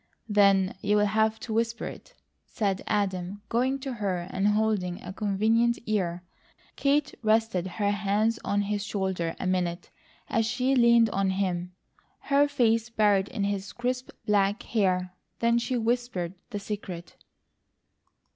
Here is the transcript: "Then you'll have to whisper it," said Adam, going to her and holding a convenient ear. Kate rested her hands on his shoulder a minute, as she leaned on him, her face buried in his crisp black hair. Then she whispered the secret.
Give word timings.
"Then 0.27 0.73
you'll 0.81 1.05
have 1.05 1.39
to 1.41 1.53
whisper 1.53 1.85
it," 1.85 2.15
said 2.47 2.81
Adam, 2.87 3.43
going 3.49 3.77
to 3.81 3.93
her 3.93 4.21
and 4.31 4.47
holding 4.47 4.99
a 5.03 5.13
convenient 5.13 5.77
ear. 5.85 6.23
Kate 6.75 7.13
rested 7.21 7.67
her 7.67 7.91
hands 7.91 8.39
on 8.43 8.63
his 8.63 8.83
shoulder 8.83 9.35
a 9.39 9.45
minute, 9.45 9.91
as 10.27 10.47
she 10.47 10.73
leaned 10.73 11.11
on 11.11 11.29
him, 11.29 11.73
her 12.21 12.47
face 12.47 12.89
buried 12.89 13.27
in 13.27 13.43
his 13.43 13.71
crisp 13.73 14.09
black 14.25 14.63
hair. 14.63 15.13
Then 15.37 15.59
she 15.59 15.77
whispered 15.77 16.33
the 16.49 16.57
secret. 16.59 17.15